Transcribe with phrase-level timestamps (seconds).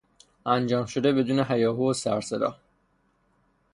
[0.45, 2.57] انجام شده بدون هیاهو و سروصدا